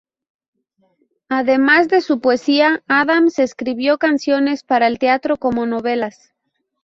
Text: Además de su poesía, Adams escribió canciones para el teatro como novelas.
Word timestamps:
Además 1.29 1.87
de 1.87 2.01
su 2.01 2.21
poesía, 2.21 2.81
Adams 2.87 3.37
escribió 3.37 3.99
canciones 3.99 4.63
para 4.63 4.87
el 4.87 4.97
teatro 4.97 5.37
como 5.37 5.67
novelas. 5.67 6.33